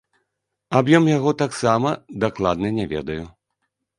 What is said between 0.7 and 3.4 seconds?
Аб'ём яго таксама дакладна не ведаю.